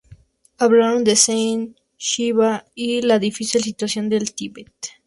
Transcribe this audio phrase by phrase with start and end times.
[0.57, 4.73] Hablaron de Zen, Shiva y la difícil situación del Tíbet.